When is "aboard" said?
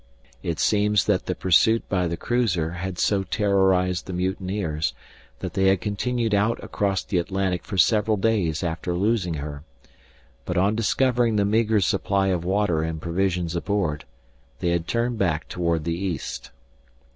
13.55-14.05